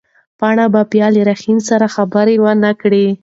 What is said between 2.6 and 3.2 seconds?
کړي.